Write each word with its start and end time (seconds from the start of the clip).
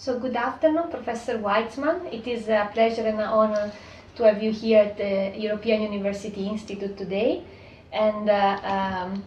So 0.00 0.18
good 0.18 0.34
afternoon, 0.34 0.88
Professor 0.88 1.36
Weitzman. 1.36 2.10
It 2.10 2.26
is 2.26 2.48
a 2.48 2.70
pleasure 2.72 3.02
and 3.02 3.20
an 3.20 3.26
honor 3.26 3.70
to 4.16 4.22
have 4.24 4.42
you 4.42 4.50
here 4.50 4.84
at 4.84 4.96
the 4.96 5.38
European 5.38 5.82
University 5.82 6.48
Institute 6.48 6.96
today. 6.96 7.44
And, 7.92 8.30
uh, 8.30 8.60
um, 8.62 9.22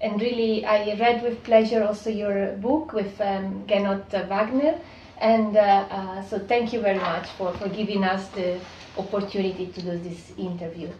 and 0.00 0.20
really, 0.20 0.64
I 0.64 0.94
read 1.00 1.24
with 1.24 1.42
pleasure 1.42 1.82
also 1.82 2.10
your 2.10 2.52
book 2.58 2.92
with 2.92 3.20
um, 3.20 3.64
Gernot 3.66 4.08
Wagner. 4.28 4.78
And 5.20 5.56
uh, 5.56 5.60
uh, 5.90 6.22
so 6.22 6.38
thank 6.38 6.72
you 6.72 6.80
very 6.80 7.00
much 7.00 7.26
for, 7.30 7.52
for 7.54 7.68
giving 7.68 8.04
us 8.04 8.28
the 8.28 8.60
opportunity 8.96 9.66
to 9.66 9.82
do 9.82 9.98
this 9.98 10.30
interview. 10.38 10.90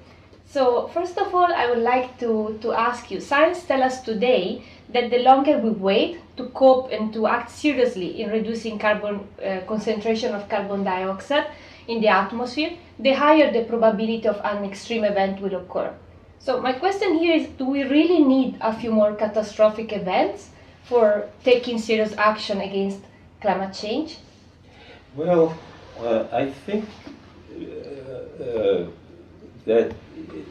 So 0.55 0.87
first 0.95 1.19
of 1.19 1.35
all, 1.35 1.53
I 1.53 1.69
would 1.69 1.83
like 1.83 2.17
to, 2.21 2.57
to 2.63 2.73
ask 2.73 3.11
you, 3.11 3.19
science 3.21 3.65
tells 3.65 3.83
us 3.83 4.03
today 4.03 4.63
that 4.91 5.11
the 5.11 5.19
longer 5.19 5.59
we 5.59 5.71
wait 5.71 6.21
to 6.37 6.45
cope 6.51 6.93
and 6.93 7.13
to 7.13 7.27
act 7.27 7.51
seriously 7.51 8.21
in 8.21 8.31
reducing 8.31 8.79
carbon 8.79 9.27
uh, 9.45 9.63
concentration 9.67 10.33
of 10.33 10.49
carbon 10.49 10.85
dioxide 10.85 11.49
in 11.89 12.01
the 12.01 12.07
atmosphere, 12.07 12.71
the 13.01 13.13
higher 13.15 13.53
the 13.53 13.65
probability 13.65 14.29
of 14.29 14.41
an 14.45 14.65
extreme 14.65 15.03
event 15.03 15.41
will 15.41 15.57
occur. 15.57 15.93
So 16.39 16.61
my 16.61 16.75
question 16.75 17.19
here 17.19 17.35
is, 17.35 17.49
do 17.59 17.65
we 17.65 17.83
really 17.83 18.23
need 18.23 18.57
a 18.61 18.73
few 18.73 18.93
more 18.93 19.17
catastrophic 19.17 19.93
events 19.93 20.51
for 20.85 21.29
taking 21.43 21.81
serious 21.81 22.15
action 22.17 22.61
against 22.61 23.01
climate 23.41 23.75
change? 23.75 24.19
Well, 25.17 25.59
uh, 25.99 26.27
I 26.31 26.53
think 26.65 26.85
uh, 27.51 28.45
uh 28.45 28.87
that 29.67 29.95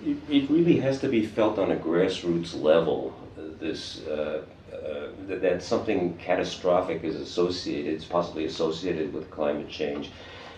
it, 0.05 0.17
it, 0.29 0.49
really 0.49 0.79
has 0.79 0.99
to 1.01 1.07
be 1.07 1.25
felt 1.25 1.57
on 1.59 1.71
a 1.71 1.75
grassroots 1.75 2.59
level 2.59 3.13
this 3.59 4.05
uh, 4.07 4.43
uh, 4.73 5.07
that, 5.27 5.41
that 5.41 5.63
something 5.63 6.17
catastrophic 6.17 7.03
is 7.03 7.15
associated, 7.15 7.93
it's 7.93 8.05
possibly 8.05 8.45
associated 8.45 9.13
with 9.13 9.29
climate 9.31 9.69
change. 9.69 10.11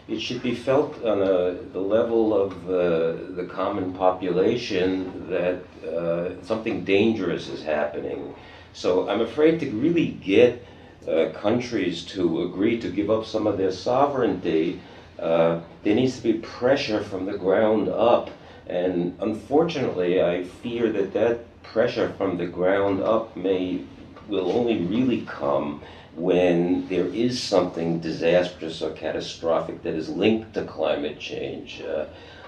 It 0.08 0.20
should 0.20 0.42
be 0.42 0.56
felt 0.56 1.04
on 1.04 1.22
a, 1.22 1.54
the 1.74 1.80
level 1.80 2.34
of 2.34 2.52
uh, 2.70 3.34
the 3.36 3.48
common 3.52 3.94
population 3.94 5.30
that 5.30 5.62
uh, 5.88 6.42
something 6.44 6.84
dangerous 6.84 7.50
is 7.50 7.64
happening. 7.64 8.34
So 8.74 9.10
I'm 9.10 9.22
afraid 9.22 9.60
to 9.62 9.70
really 9.72 10.08
get 10.08 10.66
uh, 11.08 11.30
countries 11.34 12.04
to 12.04 12.44
agree 12.44 12.80
to 12.82 12.90
give 12.90 13.10
up 13.12 13.26
some 13.26 13.46
of 13.48 13.58
their 13.58 13.72
sovereignty, 13.72 14.80
uh, 15.20 15.60
there 15.84 15.96
needs 15.96 16.18
to 16.18 16.24
be 16.24 16.34
pressure 16.34 17.04
from 17.04 17.26
the 17.26 17.38
ground 17.38 17.90
up. 17.90 18.30
And 18.68 19.18
unfortunately, 19.20 20.22
I 20.22 20.44
fear 20.44 20.92
that 20.92 21.14
that 21.14 21.64
pressure 21.64 22.14
from 22.18 22.38
the 22.38 22.48
ground 22.48 23.02
up 23.02 23.36
may 23.36 23.82
will 24.28 24.52
only 24.52 24.84
really 24.86 25.22
come 25.22 25.82
when 26.16 26.88
there 26.88 27.06
is 27.08 27.42
something 27.42 28.00
disastrous 28.00 28.82
or 28.82 28.92
catastrophic 28.92 29.84
that 29.84 29.94
is 29.94 30.10
linked 30.10 30.54
to 30.54 30.64
climate 30.64 31.20
change. 31.20 31.82
Uh, 31.82 32.06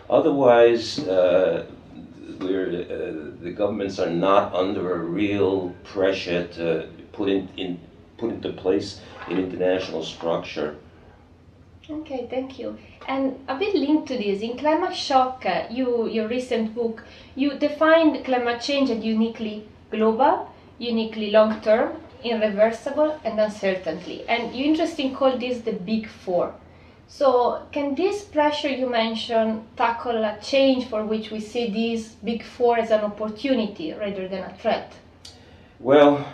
otherwise, 0.09 0.99
uh, 0.99 1.65
uh, 2.39 2.45
the 3.41 3.53
governments 3.55 3.99
are 3.99 4.09
not 4.09 4.53
under 4.53 4.95
a 4.95 4.99
real 4.99 5.69
pressure 5.83 6.47
to 6.47 6.87
put 7.11 7.29
in, 7.29 7.49
in 7.57 7.79
put 8.17 8.31
into 8.31 8.51
place 8.51 9.01
an 9.27 9.37
international 9.37 10.03
structure. 10.03 10.75
Okay, 11.89 12.27
thank 12.29 12.59
you. 12.59 12.77
And 13.07 13.39
a 13.47 13.57
bit 13.57 13.73
linked 13.73 14.09
to 14.09 14.17
this, 14.17 14.41
in 14.41 14.57
Climate 14.57 14.95
Shock, 14.95 15.45
uh, 15.45 15.63
you, 15.69 16.09
your 16.09 16.27
recent 16.27 16.75
book, 16.75 17.03
you 17.35 17.57
defined 17.57 18.25
climate 18.25 18.61
change 18.61 18.89
as 18.89 19.03
uniquely 19.03 19.65
global, 19.89 20.49
uniquely 20.79 21.31
long-term, 21.31 21.93
irreversible, 22.25 23.17
and 23.23 23.39
uncertainty. 23.39 24.25
And 24.27 24.53
you 24.53 24.65
interestingly 24.65 25.15
call 25.15 25.37
this 25.37 25.61
the 25.61 25.71
big 25.71 26.09
four. 26.09 26.53
So 27.07 27.61
can 27.71 27.95
this 27.95 28.25
pressure 28.25 28.67
you 28.67 28.89
mentioned 28.89 29.63
tackle 29.77 30.25
a 30.25 30.37
change 30.41 30.87
for 30.87 31.05
which 31.05 31.31
we 31.31 31.39
see 31.39 31.69
these 31.71 32.09
big 32.21 32.43
four 32.43 32.77
as 32.77 32.91
an 32.91 32.99
opportunity 32.99 33.93
rather 33.93 34.27
than 34.27 34.43
a 34.43 34.53
threat? 34.55 34.91
Well, 35.79 36.27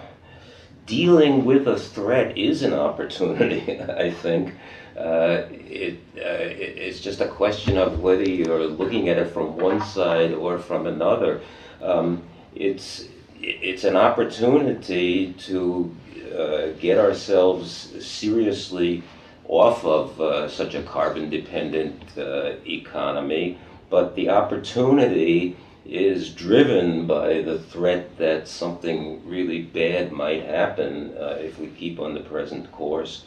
dealing 0.87 1.45
with 1.45 1.67
a 1.67 1.77
threat 1.77 2.35
is 2.35 2.63
an 2.63 2.73
opportunity, 2.73 3.79
I 3.81 4.09
think. 4.09 4.55
Uh, 4.97 5.47
it, 5.49 5.95
uh, 6.17 6.21
it's 6.21 6.99
just 6.99 7.19
a 7.19 7.27
question 7.27 7.77
of 7.77 7.99
whether 7.99 8.23
you're 8.23 8.67
looking 8.67 9.09
at 9.09 9.17
it 9.17 9.31
from 9.31 9.57
one 9.57 9.81
side 9.81 10.33
or 10.33 10.59
from 10.59 10.85
another. 10.85 11.41
Um, 11.81 12.21
it's, 12.55 13.05
it's 13.41 13.83
an 13.85 13.95
opportunity 13.95 15.33
to 15.33 15.95
uh, 16.37 16.67
get 16.79 16.99
ourselves 16.99 17.93
seriously 18.05 19.01
off 19.47 19.83
of 19.83 20.21
uh, 20.21 20.47
such 20.47 20.75
a 20.75 20.83
carbon 20.83 21.29
dependent 21.29 22.01
uh, 22.17 22.53
economy, 22.67 23.57
but 23.89 24.15
the 24.15 24.29
opportunity 24.29 25.57
is 25.85 26.29
driven 26.33 27.07
by 27.07 27.41
the 27.41 27.59
threat 27.59 28.15
that 28.17 28.47
something 28.47 29.27
really 29.27 29.63
bad 29.63 30.11
might 30.11 30.43
happen 30.43 31.13
if 31.17 31.59
we 31.59 31.67
keep 31.67 31.99
on 31.99 32.13
the 32.13 32.21
present 32.21 32.71
course. 32.71 33.25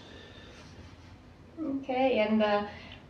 Okay, 1.58 2.18
and 2.18 2.42
uh, 2.42 2.64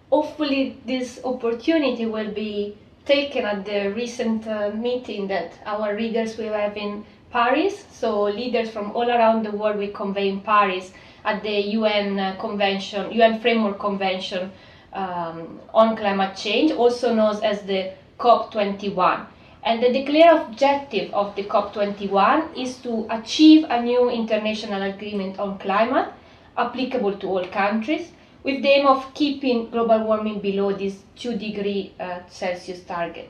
hopefully 0.09 0.79
this 0.87 1.21
opportunity 1.25 2.07
will 2.07 2.31
be 2.31 2.77
taken 3.05 3.45
at 3.45 3.65
the 3.65 3.93
recent 3.93 4.47
uh, 4.47 4.71
meeting 4.71 5.27
that 5.27 5.53
our 5.67 5.97
readers 5.97 6.37
will 6.37 6.53
have 6.53 6.77
in 6.77 7.05
Paris. 7.33 7.85
So 7.91 8.23
leaders 8.23 8.71
from 8.71 8.93
all 8.93 9.11
around 9.11 9.45
the 9.45 9.51
world 9.51 9.79
will 9.79 9.91
convene 9.91 10.35
in 10.35 10.41
Paris 10.43 10.93
at 11.25 11.43
the 11.43 11.59
UN 11.79 12.21
uh, 12.21 12.37
convention, 12.37 13.11
UN 13.13 13.41
Framework 13.41 13.81
Convention 13.81 14.53
um, 14.93 15.61
on 15.75 15.97
climate 15.97 16.37
change, 16.37 16.71
also 16.71 17.13
known 17.13 17.43
as 17.43 17.63
the 17.63 17.95
COP21. 18.21 19.27
And 19.65 19.83
the 19.83 19.93
declared 19.93 20.43
objective 20.43 21.13
of 21.13 21.35
the 21.35 21.43
COP21 21.43 22.57
is 22.57 22.77
to 22.79 23.09
achieve 23.11 23.67
a 23.69 23.83
new 23.83 24.09
international 24.09 24.83
agreement 24.83 25.41
on 25.41 25.59
climate 25.59 26.13
applicable 26.57 27.19
to 27.19 27.27
all 27.27 27.47
countries 27.49 28.13
with 28.47 28.63
the 28.63 28.69
aim 28.69 28.87
of 28.87 29.13
keeping 29.13 29.69
global 29.71 30.05
warming 30.05 30.41
below 30.41 30.73
this 30.73 31.03
2 31.17 31.37
degree 31.37 31.93
uh, 31.99 32.21
Celsius 32.29 32.83
target. 32.85 33.29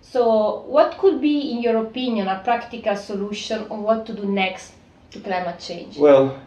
So 0.00 0.62
what 0.62 0.96
could 0.98 1.20
be, 1.20 1.52
in 1.52 1.62
your 1.62 1.76
opinion, 1.84 2.28
a 2.28 2.40
practical 2.42 2.96
solution 2.96 3.66
on 3.70 3.82
what 3.82 4.06
to 4.06 4.14
do 4.14 4.24
next 4.24 4.72
to 5.10 5.20
climate 5.20 5.60
change? 5.60 5.98
Well, 5.98 6.40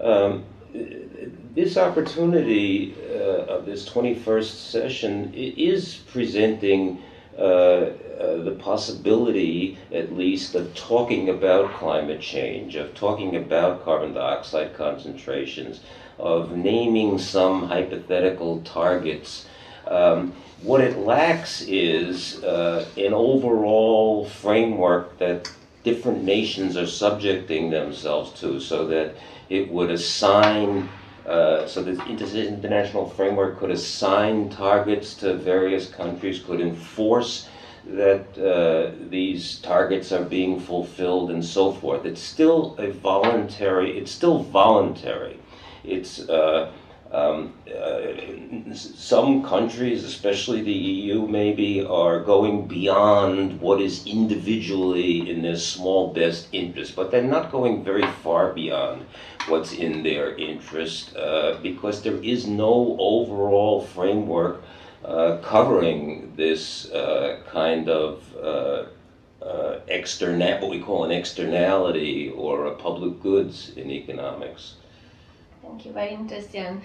um, 0.00 0.44
this 1.54 1.76
opportunity 1.76 2.94
uh, 3.10 3.54
of 3.54 3.66
this 3.66 3.88
21st 3.88 4.70
session 4.70 5.32
is 5.34 5.96
presenting 6.12 7.02
uh, 7.36 7.42
uh, 7.42 8.42
the 8.44 8.56
possibility, 8.60 9.76
at 9.92 10.14
least, 10.16 10.54
of 10.54 10.72
talking 10.76 11.28
about 11.28 11.72
climate 11.72 12.20
change, 12.20 12.76
of 12.76 12.94
talking 12.94 13.34
about 13.34 13.84
carbon 13.84 14.14
dioxide 14.14 14.76
concentrations, 14.76 15.80
of 16.18 16.56
naming 16.56 17.18
some 17.18 17.68
hypothetical 17.68 18.60
targets. 18.62 19.46
Um, 19.86 20.32
what 20.62 20.80
it 20.80 20.98
lacks 20.98 21.62
is 21.62 22.42
uh, 22.42 22.86
an 22.96 23.12
overall 23.12 24.24
framework 24.24 25.18
that 25.18 25.50
different 25.82 26.24
nations 26.24 26.76
are 26.76 26.86
subjecting 26.86 27.70
themselves 27.70 28.40
to 28.40 28.58
so 28.58 28.86
that 28.86 29.14
it 29.50 29.70
would 29.70 29.90
assign, 29.90 30.88
uh, 31.26 31.66
so 31.66 31.82
the 31.82 31.92
international 32.06 33.08
framework 33.10 33.58
could 33.58 33.70
assign 33.70 34.48
targets 34.48 35.14
to 35.14 35.34
various 35.34 35.88
countries, 35.90 36.40
could 36.40 36.60
enforce 36.60 37.48
that 37.86 38.26
uh, 38.38 38.96
these 39.10 39.58
targets 39.58 40.10
are 40.10 40.24
being 40.24 40.58
fulfilled 40.58 41.30
and 41.30 41.44
so 41.44 41.70
forth. 41.72 42.06
It's 42.06 42.22
still 42.22 42.74
a 42.78 42.90
voluntary, 42.90 43.98
it's 43.98 44.10
still 44.10 44.38
voluntary. 44.42 45.38
It's 45.84 46.28
uh, 46.28 46.72
um, 47.12 47.54
uh, 47.68 48.74
some 48.74 49.44
countries, 49.44 50.02
especially 50.02 50.62
the 50.62 50.72
EU, 50.72 51.28
maybe, 51.28 51.84
are 51.84 52.20
going 52.20 52.66
beyond 52.66 53.60
what 53.60 53.80
is 53.80 54.04
individually 54.06 55.30
in 55.30 55.42
their 55.42 55.56
small 55.56 56.12
best 56.12 56.48
interest, 56.52 56.96
but 56.96 57.10
they're 57.10 57.22
not 57.22 57.52
going 57.52 57.84
very 57.84 58.06
far 58.24 58.52
beyond 58.52 59.04
what's 59.46 59.72
in 59.72 60.02
their 60.02 60.34
interest 60.36 61.14
uh, 61.16 61.56
because 61.62 62.02
there 62.02 62.16
is 62.16 62.46
no 62.46 62.96
overall 62.98 63.80
framework 63.80 64.62
uh, 65.04 65.36
covering 65.42 66.32
this 66.34 66.90
uh, 66.90 67.40
kind 67.46 67.88
of 67.88 68.24
uh, 68.42 68.84
uh, 69.44 69.80
external, 69.88 70.62
what 70.62 70.70
we 70.70 70.80
call 70.80 71.04
an 71.04 71.12
externality 71.12 72.30
or 72.30 72.66
a 72.66 72.74
public 72.74 73.22
goods 73.22 73.72
in 73.76 73.90
economics. 73.90 74.74
Thank 75.74 75.86
you, 75.86 75.92
very 75.92 76.14
interesting. 76.14 76.82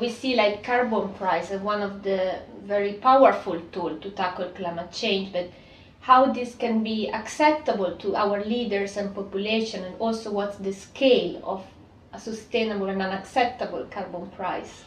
we 0.00 0.08
see 0.08 0.36
like 0.36 0.62
carbon 0.62 1.12
price 1.14 1.50
as 1.50 1.60
one 1.60 1.82
of 1.82 2.04
the 2.04 2.38
very 2.62 2.92
powerful 2.92 3.60
tool 3.72 3.96
to 3.96 4.10
tackle 4.12 4.50
climate 4.50 4.92
change, 4.92 5.32
but 5.32 5.50
how 5.98 6.32
this 6.32 6.54
can 6.54 6.84
be 6.84 7.10
acceptable 7.10 7.96
to 7.96 8.14
our 8.14 8.44
leaders 8.44 8.96
and 8.96 9.12
population, 9.12 9.82
and 9.82 9.96
also 9.98 10.30
what's 10.30 10.56
the 10.58 10.72
scale 10.72 11.40
of 11.42 11.66
a 12.12 12.20
sustainable 12.20 12.88
and 12.88 13.02
unacceptable 13.02 13.84
carbon 13.90 14.28
price? 14.30 14.84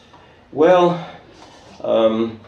Well, 0.54 1.06
um, 1.82 2.40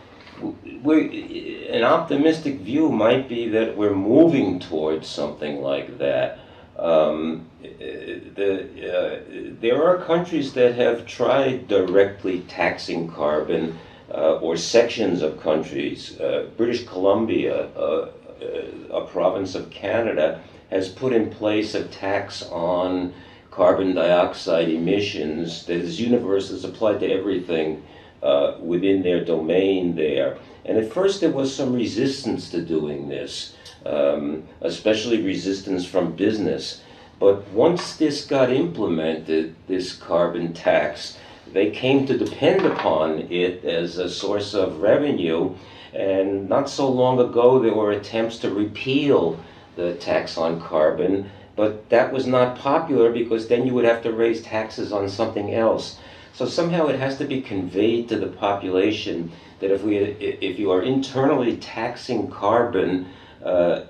an 0.42 1.84
optimistic 1.84 2.62
view 2.62 2.90
might 2.90 3.28
be 3.28 3.50
that 3.50 3.76
we're 3.76 3.94
moving 3.94 4.58
towards 4.58 5.10
something 5.10 5.62
like 5.62 5.98
that. 5.98 6.40
Um, 6.78 7.48
the, 7.62 8.68
uh, 8.84 9.20
there 9.62 9.84
are 9.84 10.04
countries 10.04 10.54
that 10.54 10.76
have 10.76 11.06
tried 11.06 11.68
directly 11.68 12.42
taxing 12.42 13.08
carbon, 13.08 13.78
uh, 14.14 14.38
or 14.40 14.58
sections 14.58 15.22
of 15.22 15.40
countries. 15.42 16.20
Uh, 16.20 16.50
British 16.58 16.86
Columbia, 16.86 17.70
uh, 17.76 18.10
uh, 18.42 18.98
a 18.98 19.06
province 19.06 19.56
of 19.56 19.70
Canada, 19.70 20.42
has 20.70 20.90
put 20.90 21.14
in 21.14 21.30
place 21.30 21.76
a 21.76 21.84
tax 21.86 22.44
on 22.52 23.14
carbon 23.52 23.94
dioxide 23.94 24.70
emissions 24.70 25.66
that 25.66 25.78
is 25.78 26.00
universal, 26.00 26.56
is 26.56 26.64
applied 26.64 27.00
to 27.00 27.12
everything 27.12 27.84
uh, 28.24 28.56
within 28.60 29.04
their 29.04 29.24
domain 29.24 29.96
there. 29.96 30.38
And 30.66 30.78
at 30.78 30.92
first 30.92 31.22
there 31.22 31.32
was 31.32 31.56
some 31.56 31.74
resistance 31.74 32.50
to 32.52 32.62
doing 32.62 33.10
this, 33.10 33.56
um, 33.86 34.44
especially 34.62 35.22
resistance 35.22 35.86
from 35.86 36.16
business. 36.16 36.82
But 37.20 37.48
once 37.50 37.96
this 37.96 38.26
got 38.26 38.52
implemented, 38.52 39.56
this 39.68 39.94
carbon 39.96 40.54
tax, 40.54 41.18
they 41.52 41.70
came 41.70 42.06
to 42.08 42.18
depend 42.18 42.66
upon 42.66 43.20
it 43.32 43.64
as 43.64 43.98
a 43.98 44.10
source 44.10 44.54
of 44.54 44.82
revenue. 44.82 45.56
And 45.94 46.50
not 46.50 46.70
so 46.70 46.90
long 46.90 47.20
ago, 47.20 47.60
there 47.60 47.74
were 47.74 47.92
attempts 47.92 48.40
to 48.40 48.50
repeal 48.50 49.40
the 49.76 49.94
tax 49.96 50.38
on 50.38 50.60
carbon, 50.60 51.30
but 51.56 51.90
that 51.90 52.12
was 52.12 52.26
not 52.26 52.58
popular 52.58 53.12
because 53.12 53.48
then 53.48 53.66
you 53.68 53.74
would 53.74 53.86
have 53.86 54.02
to 54.04 54.12
raise 54.12 54.42
taxes 54.42 54.92
on 54.92 55.08
something 55.08 55.54
else. 55.54 56.00
So 56.34 56.48
somehow 56.48 56.88
it 56.88 57.00
has 57.00 57.18
to 57.20 57.26
be 57.26 57.42
conveyed 57.42 58.10
to 58.10 58.18
the 58.18 58.28
population 58.28 59.32
that 59.60 59.72
if 59.72 59.84
we, 59.84 59.98
if 59.98 60.58
you 60.58 60.72
are 60.72 60.82
internally 60.82 61.58
taxing 61.58 62.30
carbon, 62.30 63.08
uh, 63.44 63.86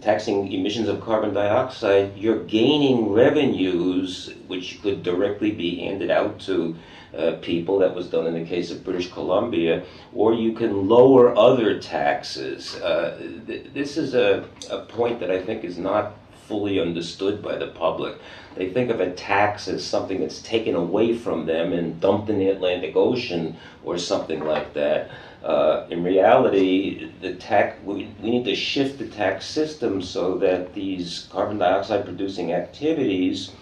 taxing 0.00 0.52
emissions 0.52 0.88
of 0.88 1.00
carbon 1.00 1.32
dioxide, 1.32 2.16
you're 2.16 2.44
gaining 2.44 3.10
revenues 3.10 4.34
which 4.48 4.82
could 4.82 5.02
directly 5.02 5.52
be 5.52 5.76
handed 5.76 6.10
out 6.10 6.40
to 6.40 6.74
uh, 7.16 7.32
people. 7.40 7.78
That 7.78 7.94
was 7.94 8.10
done 8.10 8.26
in 8.26 8.34
the 8.34 8.44
case 8.44 8.70
of 8.70 8.84
British 8.84 9.10
Columbia. 9.10 9.84
Or 10.12 10.34
you 10.34 10.52
can 10.52 10.88
lower 10.88 11.36
other 11.36 11.78
taxes. 11.78 12.74
Uh, 12.76 13.18
th- 13.46 13.72
this 13.72 13.96
is 13.96 14.14
a, 14.14 14.44
a 14.70 14.80
point 14.80 15.20
that 15.20 15.30
I 15.30 15.42
think 15.42 15.64
is 15.64 15.78
not 15.78 16.16
fully 16.46 16.80
understood 16.80 17.42
by 17.42 17.56
the 17.56 17.68
public. 17.68 18.16
They 18.56 18.70
think 18.70 18.90
of 18.90 19.00
a 19.00 19.12
tax 19.12 19.68
as 19.68 19.84
something 19.84 20.20
that's 20.20 20.42
taken 20.42 20.74
away 20.74 21.16
from 21.16 21.46
them 21.46 21.72
and 21.72 22.00
dumped 22.00 22.30
in 22.30 22.38
the 22.38 22.48
Atlantic 22.48 22.96
Ocean 22.96 23.56
or 23.84 23.98
something 23.98 24.40
like 24.40 24.74
that. 24.74 25.10
Uh, 25.42 25.86
in 25.88 26.02
reality, 26.02 27.12
the 27.20 27.34
tax 27.34 27.78
we, 27.84 28.12
we 28.20 28.30
need 28.30 28.44
to 28.44 28.56
shift 28.56 28.98
the 28.98 29.06
tax 29.06 29.46
system 29.46 30.02
so 30.02 30.36
that 30.38 30.74
these 30.74 31.28
carbon 31.30 31.58
dioxide 31.58 32.04
producing 32.04 32.52
activities 32.52 33.52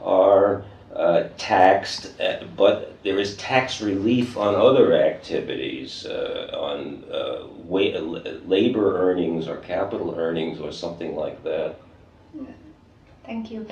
are 0.00 0.64
uh, 0.94 1.28
taxed, 1.36 2.20
uh, 2.20 2.44
but 2.56 3.02
there 3.02 3.18
is 3.18 3.36
tax 3.36 3.80
relief 3.80 4.36
on 4.36 4.54
other 4.54 4.94
activities, 4.94 6.06
uh, 6.06 6.56
on 6.56 7.02
uh, 7.12 7.46
labor 8.46 8.96
earnings 8.96 9.48
or 9.48 9.56
capital 9.56 10.14
earnings 10.16 10.60
or 10.60 10.70
something 10.70 11.16
like 11.16 11.42
that. 11.42 11.76
Thank 13.26 13.50
you. 13.50 13.66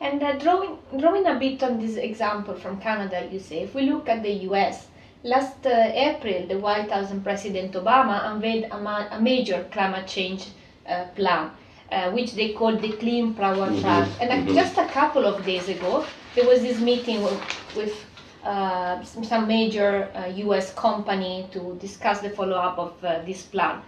And 0.00 0.22
uh, 0.22 0.38
drawing, 0.38 0.78
drawing 0.98 1.26
a 1.26 1.38
bit 1.38 1.62
on 1.62 1.78
this 1.78 1.96
example 1.96 2.54
from 2.54 2.80
Canada, 2.80 3.28
you 3.30 3.38
say, 3.38 3.60
if 3.60 3.74
we 3.74 3.82
look 3.82 4.08
at 4.08 4.22
the 4.22 4.32
US, 4.50 4.88
last 5.24 5.66
uh, 5.66 5.90
April, 5.94 6.46
the 6.46 6.58
White 6.58 6.90
House 6.90 7.10
and 7.10 7.22
President 7.22 7.72
Obama 7.72 8.32
unveiled 8.32 8.66
a, 8.70 8.78
ma- 8.78 9.08
a 9.10 9.20
major 9.20 9.66
climate 9.70 10.06
change 10.06 10.48
uh, 10.86 11.04
plan, 11.14 11.50
uh, 11.90 12.10
which 12.10 12.34
they 12.34 12.52
called 12.52 12.80
the 12.82 12.92
Clean 12.92 13.34
Power 13.34 13.68
mm-hmm. 13.68 13.80
Plan. 13.80 14.08
And 14.20 14.30
mm-hmm. 14.30 14.54
just 14.54 14.78
a 14.78 14.86
couple 14.88 15.24
of 15.24 15.44
days 15.44 15.68
ago, 15.68 16.04
there 16.34 16.46
was 16.46 16.62
this 16.62 16.80
meeting 16.80 17.22
with, 17.22 17.40
with 17.76 18.04
uh, 18.44 19.02
some 19.04 19.46
major 19.46 20.08
US 20.36 20.70
uh, 20.70 20.80
company 20.80 21.48
to 21.52 21.76
discuss 21.80 22.20
the 22.20 22.30
follow 22.30 22.56
up 22.56 22.78
of 22.78 23.04
uh, 23.04 23.22
this 23.24 23.42
plan. 23.42 23.82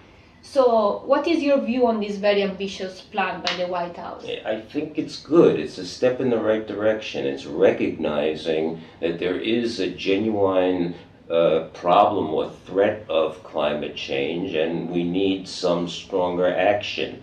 So, 0.46 1.02
what 1.06 1.26
is 1.26 1.42
your 1.42 1.58
view 1.62 1.86
on 1.86 2.00
this 2.00 2.16
very 2.16 2.42
ambitious 2.42 3.00
plan 3.00 3.40
by 3.40 3.56
the 3.56 3.66
White 3.66 3.96
House? 3.96 4.26
I 4.44 4.60
think 4.60 4.98
it's 4.98 5.22
good. 5.22 5.58
It's 5.58 5.78
a 5.78 5.86
step 5.86 6.20
in 6.20 6.28
the 6.28 6.38
right 6.38 6.66
direction. 6.66 7.26
It's 7.26 7.46
recognizing 7.46 8.82
that 9.00 9.19
there 9.19 9.40
is 9.40 9.81
a 9.81 9.88
genuine 9.88 10.94
problem 11.26 12.34
or 12.34 12.50
threat 12.66 13.04
of 13.08 13.42
climate 13.42 13.96
change 13.96 14.54
and 14.54 14.90
we 14.90 15.04
need 15.04 15.48
some 15.48 15.88
stronger 15.88 16.52
action. 16.54 17.22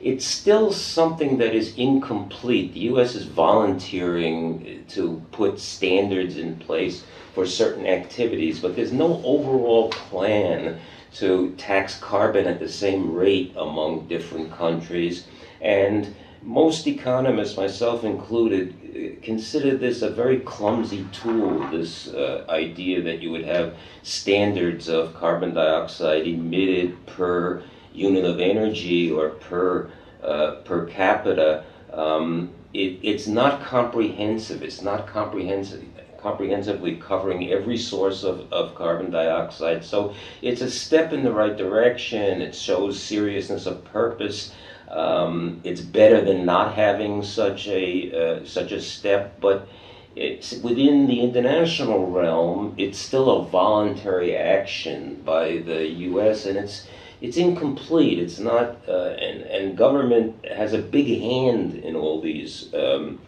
It's 0.00 0.24
still 0.24 0.72
something 0.72 1.38
that 1.38 1.54
is 1.54 1.74
incomplete. 1.76 2.72
The 2.72 2.80
U.S. 2.80 3.16
is 3.16 3.24
volunteering 3.24 4.84
to 4.90 5.20
put 5.32 5.58
standards 5.58 6.36
in 6.36 6.56
place 6.56 7.02
for 7.34 7.44
certain 7.46 7.86
activities, 7.86 8.60
but 8.60 8.76
there's 8.76 8.92
no 8.92 9.20
overall 9.24 9.88
plan 9.90 10.78
to 11.14 11.52
tax 11.56 11.98
carbon 11.98 12.46
at 12.46 12.60
the 12.60 12.68
same 12.68 13.12
rate 13.12 13.54
among 13.56 14.06
different 14.06 14.52
countries. 14.52 15.26
And 15.60 16.14
most 16.42 16.86
economists, 16.86 17.56
myself 17.56 18.04
included, 18.04 19.20
consider 19.22 19.76
this 19.76 20.02
a 20.02 20.10
very 20.10 20.40
clumsy 20.40 21.06
tool, 21.12 21.68
this 21.70 22.08
uh, 22.08 22.44
idea 22.48 23.02
that 23.02 23.20
you 23.20 23.30
would 23.30 23.44
have 23.44 23.74
standards 24.02 24.88
of 24.88 25.14
carbon 25.14 25.54
dioxide 25.54 26.26
emitted 26.26 27.06
per 27.06 27.62
unit 27.92 28.24
of 28.24 28.40
energy 28.40 29.10
or 29.10 29.30
per, 29.30 29.90
uh, 30.22 30.56
per 30.64 30.86
capita. 30.86 31.64
Um, 31.92 32.50
it, 32.72 32.98
it's 33.02 33.26
not 33.26 33.62
comprehensive. 33.62 34.62
It's 34.62 34.82
not 34.82 35.06
comprehensive 35.06 35.84
comprehensively 36.18 36.96
covering 36.96 37.50
every 37.50 37.78
source 37.78 38.24
of, 38.24 38.52
of 38.52 38.74
carbon 38.74 39.10
dioxide. 39.10 39.84
So 39.84 40.14
it's 40.42 40.60
a 40.60 40.70
step 40.70 41.12
in 41.12 41.22
the 41.22 41.32
right 41.32 41.56
direction. 41.56 42.42
It 42.42 42.54
shows 42.54 43.00
seriousness 43.00 43.66
of 43.66 43.84
purpose. 43.84 44.52
Um, 44.90 45.60
it's 45.64 45.80
better 45.80 46.24
than 46.24 46.44
not 46.44 46.74
having 46.74 47.22
such 47.22 47.68
a 47.68 48.40
uh, 48.40 48.46
such 48.46 48.72
a 48.72 48.80
step, 48.80 49.40
but 49.40 49.68
it's 50.16 50.54
within 50.54 51.06
the 51.06 51.20
international 51.20 52.10
realm. 52.10 52.74
It's 52.78 52.98
still 52.98 53.30
a 53.30 53.44
voluntary 53.44 54.36
action 54.36 55.22
by 55.24 55.58
the 55.58 55.86
U.S. 56.10 56.46
and 56.46 56.56
it's 56.56 56.86
it's 57.20 57.36
incomplete. 57.36 58.18
It's 58.18 58.38
not, 58.38 58.78
uh, 58.88 59.16
and 59.20 59.42
and 59.42 59.76
government 59.76 60.44
has 60.46 60.72
a 60.72 60.78
big 60.78 61.20
hand 61.20 61.74
in 61.74 61.96
all 61.96 62.20
these. 62.20 62.72
Um, 62.74 63.20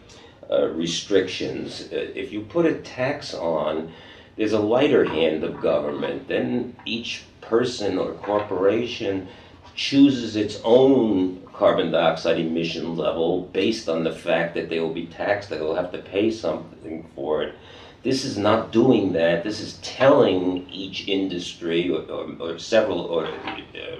uh, 0.51 0.67
restrictions. 0.67 1.87
Uh, 1.93 2.11
if 2.13 2.33
you 2.33 2.41
put 2.41 2.65
a 2.65 2.73
tax 2.81 3.33
on, 3.33 3.89
there's 4.35 4.51
a 4.51 4.59
lighter 4.59 5.05
hand 5.05 5.45
of 5.45 5.61
government. 5.61 6.27
Then 6.27 6.75
each 6.85 7.23
person 7.39 7.97
or 7.97 8.11
corporation 8.15 9.29
chooses 9.75 10.35
its 10.35 10.59
own 10.63 11.41
carbon 11.53 11.91
dioxide 11.91 12.39
emission 12.39 12.97
level 12.97 13.43
based 13.53 13.87
on 13.87 14.03
the 14.03 14.11
fact 14.11 14.55
that 14.55 14.69
they 14.69 14.79
will 14.79 14.93
be 14.93 15.05
taxed, 15.07 15.49
that 15.49 15.59
they'll 15.59 15.75
have 15.75 15.91
to 15.91 15.99
pay 15.99 16.31
something 16.31 17.07
for 17.15 17.43
it. 17.43 17.55
This 18.03 18.25
is 18.25 18.37
not 18.37 18.71
doing 18.71 19.13
that. 19.13 19.43
This 19.43 19.59
is 19.59 19.77
telling 19.83 20.67
each 20.69 21.07
industry, 21.07 21.91
or, 21.91 22.01
or, 22.11 22.35
or 22.39 22.59
several, 22.59 23.01
or 23.01 23.27
uh, 23.27 23.97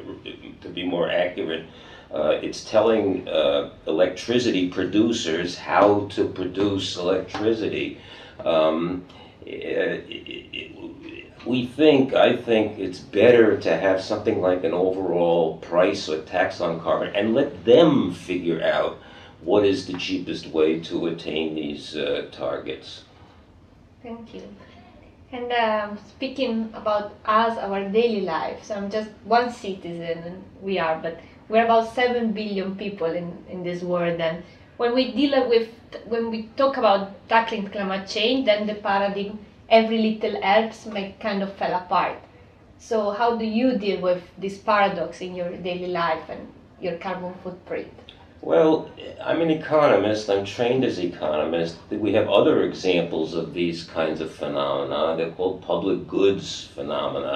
to 0.61 0.69
be 0.69 0.83
more 0.83 1.09
accurate, 1.09 1.65
uh, 2.11 2.39
it's 2.41 2.63
telling 2.63 3.27
uh, 3.29 3.69
electricity 3.87 4.69
producers 4.69 5.57
how 5.57 6.07
to 6.07 6.27
produce 6.27 6.97
electricity. 6.97 7.99
Um, 8.43 9.05
it, 9.45 10.09
it, 10.09 10.47
it, 10.51 11.20
we 11.45 11.65
think, 11.65 12.13
I 12.13 12.36
think 12.36 12.79
it's 12.79 13.00
better 13.00 13.57
to 13.57 13.77
have 13.77 14.01
something 14.01 14.41
like 14.41 14.63
an 14.63 14.74
overall 14.74 15.57
price 15.57 16.07
or 16.07 16.21
tax 16.21 16.62
on 16.62 16.79
carbon 16.79 17.15
and 17.15 17.33
let 17.33 17.65
them 17.65 18.13
figure 18.13 18.62
out 18.63 19.00
what 19.41 19.65
is 19.65 19.88
the 19.88 19.93
cheapest 19.93 20.48
way 20.48 20.79
to 20.81 21.07
attain 21.07 21.55
these 21.55 21.95
uh, 21.95 22.27
targets. 22.31 23.03
Thank 24.03 24.33
you. 24.36 24.43
And 25.31 25.51
um, 25.51 25.98
speaking 26.10 26.69
about 26.74 27.13
us, 27.25 27.57
our 27.57 27.88
daily 27.89 28.21
lives, 28.21 28.69
I'm 28.69 28.91
just 28.91 29.10
one 29.24 29.51
citizen, 29.51 30.43
we 30.62 30.77
are, 30.77 31.00
but 31.01 31.19
we're 31.51 31.65
about 31.65 31.93
7 31.93 32.31
billion 32.31 32.75
people 32.75 33.07
in, 33.07 33.38
in 33.50 33.63
this 33.63 33.81
world 33.83 34.19
and 34.21 34.43
when 34.77 34.95
we 34.95 35.12
deal 35.12 35.48
with 35.50 35.69
when 36.05 36.31
we 36.31 36.43
talk 36.55 36.77
about 36.77 37.12
tackling 37.27 37.67
climate 37.67 38.07
change 38.07 38.45
then 38.45 38.65
the 38.65 38.75
paradigm 38.75 39.38
every 39.71 39.97
little 39.97 40.41
helps 40.41 40.85
may 40.85 41.15
kind 41.19 41.41
of 41.41 41.53
fell 41.53 41.73
apart 41.73 42.17
so 42.77 43.11
how 43.11 43.35
do 43.37 43.45
you 43.45 43.77
deal 43.77 44.01
with 44.01 44.21
this 44.37 44.57
paradox 44.57 45.21
in 45.21 45.35
your 45.35 45.51
daily 45.57 45.87
life 45.87 46.29
and 46.29 46.47
your 46.81 46.97
carbon 46.97 47.33
footprint 47.43 47.93
Well, 48.41 48.89
I'm 49.23 49.41
an 49.41 49.51
economist. 49.51 50.29
I'm 50.33 50.45
trained 50.45 50.83
as 50.83 50.97
economist. 50.97 51.75
We 51.91 52.13
have 52.13 52.27
other 52.27 52.63
examples 52.63 53.35
of 53.35 53.53
these 53.53 53.83
kinds 53.83 54.19
of 54.19 54.31
phenomena. 54.31 55.15
They're 55.15 55.35
called 55.39 55.61
public 55.61 56.07
goods 56.07 56.47
phenomena. 56.73 57.35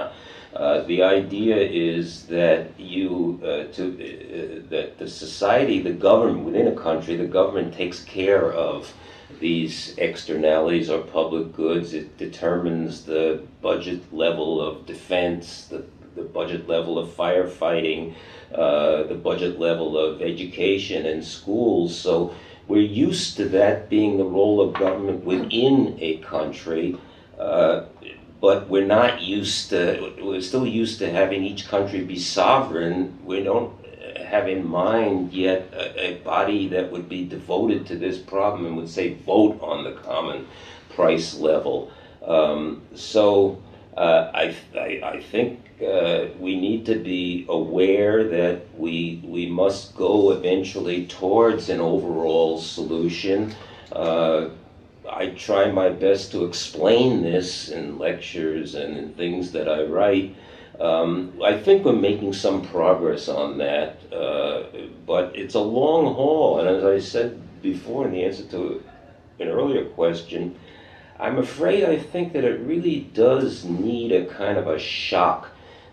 Uh, 0.55 0.81
the 0.83 1.03
idea 1.03 1.57
is 1.57 2.25
that 2.27 2.79
you 2.79 3.39
uh, 3.43 3.71
to 3.75 3.83
uh, 3.91 4.69
that 4.69 4.97
the 4.97 5.07
society, 5.07 5.81
the 5.81 5.91
government 5.91 6.45
within 6.45 6.67
a 6.67 6.75
country, 6.75 7.15
the 7.17 7.27
government 7.39 7.73
takes 7.73 8.03
care 8.03 8.51
of 8.53 8.91
these 9.39 9.95
externalities 9.97 10.89
are 10.89 10.99
public 10.99 11.53
goods. 11.53 11.93
It 11.93 12.17
determines 12.17 13.03
the 13.03 13.43
budget 13.61 14.13
level 14.13 14.61
of 14.61 14.85
defense, 14.85 15.65
the, 15.65 15.85
the 16.15 16.23
budget 16.23 16.67
level 16.67 16.97
of 16.97 17.09
firefighting, 17.09 18.15
uh, 18.53 19.03
the 19.03 19.15
budget 19.15 19.59
level 19.59 19.97
of 19.97 20.21
education 20.21 21.05
and 21.05 21.23
schools. 21.23 21.97
So 21.97 22.33
we're 22.67 22.81
used 22.81 23.37
to 23.37 23.49
that 23.49 23.89
being 23.89 24.17
the 24.17 24.23
role 24.23 24.61
of 24.61 24.73
government 24.73 25.23
within 25.23 25.97
a 25.99 26.17
country. 26.17 26.97
Uh, 27.39 27.85
but 28.41 28.69
we're 28.69 28.85
not 28.85 29.21
used 29.21 29.69
to, 29.69 30.13
we're 30.21 30.41
still 30.41 30.67
used 30.67 30.99
to 30.99 31.09
having 31.09 31.43
each 31.43 31.67
country 31.67 32.03
be 32.03 32.19
sovereign. 32.19 33.17
We 33.25 33.43
don't 33.43 33.73
have 34.35 34.49
in 34.49 34.67
mind 34.67 35.31
yet 35.33 35.73
a, 35.73 36.07
a, 36.07 36.13
body 36.23 36.67
that 36.67 36.91
would 36.91 37.07
be 37.07 37.25
devoted 37.25 37.85
to 37.87 37.95
this 37.95 38.17
problem 38.17 38.65
and 38.65 38.75
would 38.75 38.89
say 38.89 39.13
vote 39.13 39.57
on 39.61 39.83
the 39.83 39.93
common 39.93 40.45
price 40.89 41.35
level. 41.35 41.91
Um, 42.25 42.81
so 42.95 43.61
uh, 43.95 44.31
I, 44.33 44.55
I, 44.75 45.01
I, 45.03 45.21
think 45.21 45.59
uh, 45.81 46.25
we 46.39 46.59
need 46.59 46.85
to 46.87 46.95
be 46.95 47.45
aware 47.47 48.27
that 48.27 48.61
we, 48.77 49.21
we 49.23 49.45
must 49.47 49.95
go 49.95 50.31
eventually 50.31 51.07
towards 51.07 51.69
an 51.69 51.79
overall 51.79 52.59
solution. 52.59 53.55
Uh, 53.91 54.49
I 55.09 55.27
try 55.27 55.71
my 55.71 55.89
best 55.89 56.31
to 56.31 56.45
explain 56.45 57.21
this 57.21 57.69
in 57.69 57.97
lectures 57.99 58.75
and 58.75 58.97
in 58.97 59.13
things 59.13 59.51
that 59.51 59.69
I 59.69 59.83
write. 59.83 60.35
Um, 60.79 61.39
I 61.43 61.57
think 61.57 61.85
we're 61.85 61.93
making 61.93 62.33
some 62.33 62.61
progress 62.65 63.27
on 63.29 63.57
that, 63.59 63.99
uh, 64.11 64.63
but 65.05 65.35
it's 65.35 65.55
a 65.55 65.59
long 65.59 66.13
haul. 66.13 66.59
And 66.59 66.67
as 66.67 66.83
I 66.83 66.99
said 66.99 67.61
before 67.61 68.05
in 68.05 68.11
the 68.11 68.23
answer 68.23 68.43
to 68.47 68.83
an 69.39 69.47
earlier 69.47 69.85
question, 69.85 70.57
I'm 71.19 71.37
afraid 71.37 71.85
I 71.85 71.97
think 71.97 72.33
that 72.33 72.43
it 72.43 72.59
really 72.61 73.01
does 73.13 73.63
need 73.63 74.11
a 74.11 74.25
kind 74.25 74.57
of 74.57 74.67
a 74.67 74.77
shock 74.77 75.49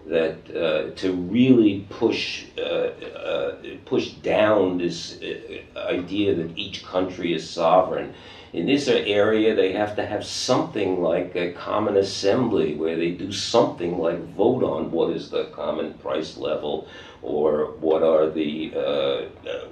that 0.06 0.36
uh, 0.50 0.90
to 0.96 1.12
really 1.12 1.86
push 1.90 2.44
uh, 2.58 2.62
uh 2.62 3.56
push 3.84 4.10
down 4.22 4.78
this 4.78 5.20
uh, 5.22 5.78
idea 5.78 6.34
that 6.34 6.58
each 6.58 6.84
country 6.84 7.34
is 7.34 7.48
sovereign 7.48 8.12
in 8.52 8.66
this 8.66 8.86
area, 8.86 9.54
they 9.54 9.72
have 9.72 9.96
to 9.96 10.04
have 10.04 10.26
something 10.26 11.00
like 11.00 11.34
a 11.34 11.52
common 11.52 11.96
assembly 11.96 12.74
where 12.74 12.96
they 12.96 13.12
do 13.12 13.32
something 13.32 13.98
like 13.98 14.18
vote 14.34 14.62
on 14.62 14.90
what 14.90 15.10
is 15.10 15.30
the 15.30 15.46
common 15.54 15.94
price 15.94 16.36
level 16.36 16.86
or 17.22 17.72
what 17.80 18.02
are 18.02 18.28
the 18.28 18.74
uh, 18.76 19.22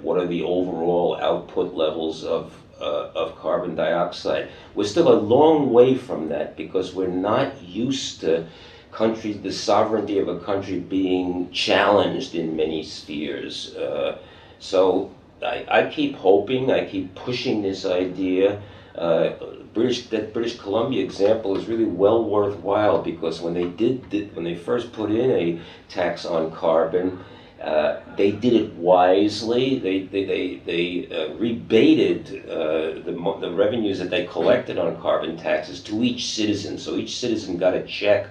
what 0.01 0.17
are 0.17 0.25
the 0.25 0.41
overall 0.41 1.19
output 1.21 1.75
levels 1.75 2.23
of 2.23 2.57
uh, 2.79 3.11
of 3.13 3.37
carbon 3.37 3.75
dioxide. 3.75 4.49
We're 4.73 4.87
still 4.87 5.11
a 5.11 5.19
long 5.19 5.71
way 5.71 5.95
from 5.95 6.29
that 6.29 6.57
because 6.57 6.95
we're 6.95 7.07
not 7.07 7.61
used 7.61 8.21
to 8.21 8.47
countries, 8.91 9.41
the 9.41 9.51
sovereignty 9.51 10.19
of 10.19 10.27
a 10.27 10.39
country 10.39 10.79
being 10.79 11.51
challenged 11.51 12.35
in 12.35 12.55
many 12.55 12.83
spheres. 12.83 13.75
Uh, 13.75 14.17
so 14.59 15.11
I, 15.41 15.65
I, 15.67 15.89
keep 15.89 16.15
hoping, 16.15 16.71
I 16.71 16.85
keep 16.85 17.15
pushing 17.15 17.61
this 17.61 17.85
idea. 17.85 18.61
Uh, 18.95 19.33
British 19.73 20.09
that 20.09 20.33
British 20.33 20.59
Columbia 20.59 21.01
example 21.01 21.57
is 21.57 21.65
really 21.67 21.85
well 21.85 22.25
worthwhile 22.25 23.01
because 23.01 23.39
when 23.39 23.53
they 23.53 23.63
did, 23.63 24.09
did 24.09 24.35
when 24.35 24.43
they 24.43 24.55
first 24.55 24.91
put 24.91 25.09
in 25.09 25.31
a 25.31 25.61
tax 25.87 26.25
on 26.25 26.51
carbon, 26.51 27.23
uh, 27.61 28.01
they 28.17 28.31
did 28.31 28.53
it 28.53 28.73
wisely. 28.73 29.79
They 29.79 30.01
they 30.01 30.25
they, 30.25 30.61
they 30.65 31.15
uh, 31.15 31.35
rebated 31.35 32.49
uh, 32.49 32.99
the 33.05 33.37
the 33.39 33.51
revenues 33.51 33.99
that 33.99 34.09
they 34.09 34.25
collected 34.25 34.77
on 34.77 34.99
carbon 35.01 35.37
taxes 35.37 35.81
to 35.83 36.03
each 36.03 36.33
citizen. 36.33 36.77
So 36.77 36.97
each 36.97 37.17
citizen 37.17 37.57
got 37.57 37.73
a 37.73 37.83
check 37.83 38.27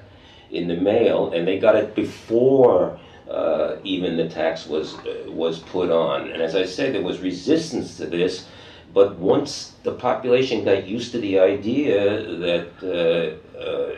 in 0.50 0.68
the 0.68 0.76
mail, 0.76 1.32
and 1.32 1.46
they 1.46 1.58
got 1.58 1.76
it 1.76 1.94
before 1.94 2.98
uh, 3.30 3.76
even 3.84 4.16
the 4.16 4.28
tax 4.28 4.66
was 4.66 4.94
uh, 4.94 5.30
was 5.30 5.60
put 5.60 5.90
on. 5.90 6.30
And 6.30 6.42
as 6.42 6.56
I 6.56 6.64
say, 6.64 6.90
there 6.90 7.02
was 7.02 7.20
resistance 7.20 7.96
to 7.98 8.06
this, 8.06 8.46
but 8.92 9.16
once 9.18 9.74
the 9.84 9.92
population 9.92 10.64
got 10.64 10.86
used 10.86 11.12
to 11.12 11.20
the 11.20 11.38
idea 11.38 12.00
that 12.46 12.68
uh, 12.82 13.58
uh 13.58 13.96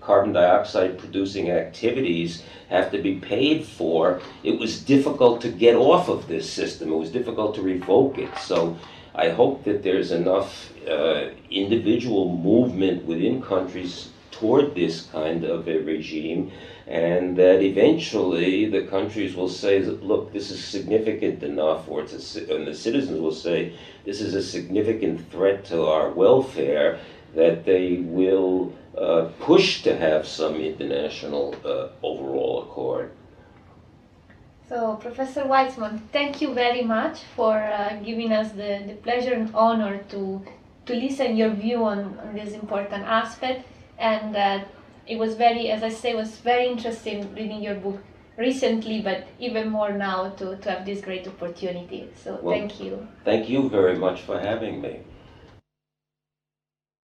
carbon 0.00 0.32
dioxide 0.32 0.98
producing 0.98 1.50
activities 1.50 2.42
have 2.68 2.90
to 2.92 2.98
be 2.98 3.16
paid 3.16 3.64
for, 3.64 4.20
it 4.44 4.58
was 4.58 4.80
difficult 4.80 5.40
to 5.40 5.48
get 5.48 5.74
off 5.74 6.08
of 6.08 6.26
this 6.28 6.48
system. 6.50 6.92
It 6.92 6.96
was 6.96 7.10
difficult 7.10 7.54
to 7.56 7.62
revoke 7.62 8.18
it. 8.18 8.30
So. 8.38 8.76
I 9.18 9.30
hope 9.30 9.64
that 9.64 9.82
there's 9.82 10.12
enough 10.12 10.70
uh, 10.86 11.30
individual 11.50 12.36
movement 12.36 13.06
within 13.06 13.40
countries 13.40 14.10
toward 14.38 14.74
this 14.74 15.06
kind 15.12 15.44
of 15.44 15.68
a 15.68 15.78
regime, 15.78 16.52
and 16.86 17.36
that 17.36 17.62
eventually 17.62 18.68
the 18.70 18.86
countries 18.86 19.34
will 19.34 19.48
say, 19.48 19.80
that 19.80 20.02
look, 20.04 20.32
this 20.32 20.50
is 20.50 20.62
significant 20.62 21.42
enough, 21.42 21.88
or 21.88 22.02
it's 22.02 22.36
a, 22.36 22.54
and 22.54 22.66
the 22.66 22.74
citizens 22.74 23.20
will 23.20 23.32
say, 23.32 23.72
this 24.04 24.20
is 24.20 24.34
a 24.34 24.42
significant 24.42 25.30
threat 25.30 25.64
to 25.64 25.84
our 25.84 26.10
welfare, 26.10 27.00
that 27.34 27.64
they 27.64 27.96
will 28.04 28.72
uh, 28.96 29.28
push 29.40 29.82
to 29.82 29.96
have 29.96 30.26
some 30.26 30.54
international 30.56 31.54
uh, 31.64 31.88
overall 32.02 32.62
accord. 32.62 33.10
So, 34.68 34.96
Professor 34.96 35.42
Weitzman, 35.42 36.00
thank 36.12 36.40
you 36.40 36.52
very 36.52 36.82
much 36.82 37.20
for 37.36 37.56
uh, 37.56 38.00
giving 38.04 38.32
us 38.32 38.50
the, 38.52 38.82
the 38.86 38.96
pleasure 39.02 39.32
and 39.32 39.54
honor 39.54 39.98
to, 40.10 40.44
to 40.86 40.94
listen 40.94 41.36
your 41.36 41.50
view 41.50 41.84
on, 41.84 42.18
on 42.18 42.34
this 42.34 42.52
important 42.52 43.04
aspect 43.04 43.68
and 43.98 44.36
uh, 44.36 44.64
it 45.06 45.18
was 45.18 45.34
very, 45.34 45.70
as 45.70 45.82
I 45.82 45.88
say, 45.88 46.14
was 46.14 46.36
very 46.38 46.66
interesting 46.66 47.34
reading 47.34 47.62
your 47.62 47.76
book 47.76 48.02
recently, 48.36 49.00
but 49.00 49.26
even 49.38 49.70
more 49.70 49.92
now 49.92 50.30
to, 50.30 50.56
to 50.56 50.70
have 50.70 50.84
this 50.84 51.00
great 51.00 51.26
opportunity. 51.26 52.10
So 52.22 52.38
well, 52.42 52.58
thank 52.58 52.80
you. 52.80 53.06
Thank 53.24 53.48
you 53.48 53.68
very 53.70 53.96
much 53.96 54.22
for 54.22 54.38
having 54.38 54.80
me. 54.80 55.00